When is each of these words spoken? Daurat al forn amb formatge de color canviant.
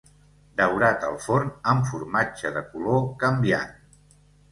Daurat 0.59 1.03
al 1.09 1.19
forn 1.25 1.51
amb 1.73 1.85
formatge 1.89 2.51
de 2.57 2.63
color 2.71 3.05
canviant. 3.25 3.77